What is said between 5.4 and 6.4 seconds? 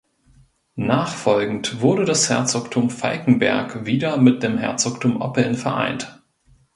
vereint.